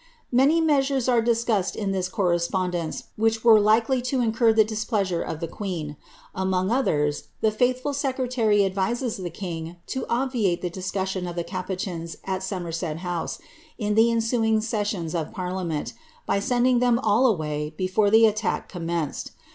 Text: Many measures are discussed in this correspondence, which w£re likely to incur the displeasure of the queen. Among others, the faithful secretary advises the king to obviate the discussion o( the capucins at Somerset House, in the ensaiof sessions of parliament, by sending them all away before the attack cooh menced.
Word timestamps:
Many 0.31 0.61
measures 0.61 1.07
are 1.07 1.21
discussed 1.21 1.75
in 1.75 1.91
this 1.91 2.09
correspondence, 2.09 3.03
which 3.17 3.43
w£re 3.43 3.61
likely 3.61 4.01
to 4.01 4.19
incur 4.19 4.51
the 4.51 4.63
displeasure 4.63 5.21
of 5.21 5.41
the 5.41 5.47
queen. 5.47 5.95
Among 6.33 6.71
others, 6.71 7.25
the 7.41 7.51
faithful 7.51 7.93
secretary 7.93 8.65
advises 8.65 9.17
the 9.17 9.29
king 9.29 9.75
to 9.85 10.07
obviate 10.09 10.63
the 10.63 10.71
discussion 10.71 11.27
o( 11.27 11.33
the 11.33 11.43
capucins 11.43 12.15
at 12.25 12.41
Somerset 12.41 12.97
House, 13.05 13.37
in 13.77 13.93
the 13.93 14.07
ensaiof 14.07 14.63
sessions 14.63 15.13
of 15.13 15.31
parliament, 15.31 15.93
by 16.25 16.39
sending 16.39 16.79
them 16.79 16.97
all 16.97 17.27
away 17.27 17.71
before 17.77 18.09
the 18.09 18.25
attack 18.25 18.69
cooh 18.71 18.79
menced. 18.79 19.29